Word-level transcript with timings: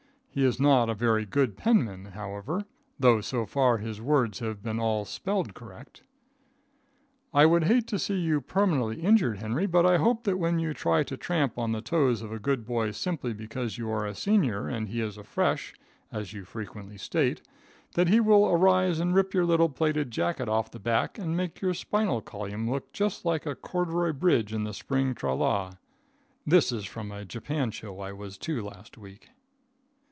He 0.33 0.45
is 0.45 0.61
not 0.61 0.89
a 0.89 0.93
very 0.93 1.25
good 1.25 1.57
penman, 1.57 2.05
however; 2.05 2.63
though, 2.97 3.19
so 3.19 3.45
far, 3.45 3.79
his 3.79 3.99
words 3.99 4.39
have 4.39 4.65
all 4.65 4.99
been 5.03 5.05
spelled 5.05 5.53
correct. 5.53 6.03
I 7.33 7.45
would 7.45 7.65
hate 7.65 7.85
to 7.87 7.99
see 7.99 8.17
you 8.17 8.39
permanently 8.39 9.01
injured, 9.01 9.39
Henry, 9.39 9.65
but 9.65 9.85
I 9.85 9.97
hope 9.97 10.23
that 10.23 10.37
when 10.37 10.57
you 10.57 10.73
try 10.73 11.03
to 11.03 11.17
tramp 11.17 11.57
on 11.57 11.73
the 11.73 11.81
toes 11.81 12.21
of 12.21 12.31
a 12.31 12.39
good 12.39 12.65
boy 12.65 12.91
simply 12.91 13.33
because 13.33 13.77
you 13.77 13.89
are 13.89 14.07
a 14.07 14.13
seanyour 14.15 14.69
and 14.69 14.87
he 14.87 15.01
is 15.01 15.17
a 15.17 15.25
fresh, 15.25 15.73
as 16.13 16.31
you 16.31 16.45
frequently 16.45 16.95
state, 16.95 17.41
that 17.95 18.07
he 18.07 18.21
will 18.21 18.47
arise 18.47 19.01
and 19.01 19.13
rip 19.13 19.33
your 19.33 19.43
little 19.43 19.67
pleated 19.67 20.11
jacket 20.11 20.47
up 20.47 20.71
the 20.71 20.79
back 20.79 21.19
and 21.19 21.35
make 21.35 21.59
your 21.59 21.73
spinal 21.73 22.21
colyum 22.21 22.69
look 22.71 22.87
like 23.25 23.45
a 23.45 23.53
corderoy 23.55 24.13
bridge 24.17 24.53
in 24.53 24.63
the 24.63 24.73
spring 24.73 25.13
tra 25.13 25.35
la. 25.35 25.71
(This 26.47 26.71
is 26.71 26.85
from 26.85 27.11
a 27.11 27.25
Japan 27.25 27.69
show 27.71 27.99
I 27.99 28.13
was 28.13 28.37
to 28.37 28.61
last 28.61 28.97
week.) 28.97 29.31